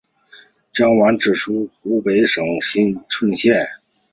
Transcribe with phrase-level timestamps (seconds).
[0.03, 0.07] 汪
[0.73, 3.67] 潮涌出生于湖北省蕲春县。